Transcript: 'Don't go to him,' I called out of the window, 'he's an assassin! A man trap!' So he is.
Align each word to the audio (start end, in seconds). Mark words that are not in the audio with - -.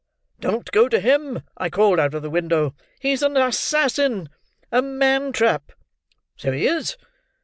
'Don't 0.39 0.71
go 0.71 0.89
to 0.89 0.99
him,' 0.99 1.43
I 1.57 1.69
called 1.69 1.99
out 1.99 2.15
of 2.15 2.23
the 2.23 2.29
window, 2.31 2.73
'he's 2.99 3.21
an 3.21 3.37
assassin! 3.37 4.29
A 4.71 4.81
man 4.81 5.31
trap!' 5.31 5.73
So 6.35 6.51
he 6.51 6.65
is. 6.65 6.97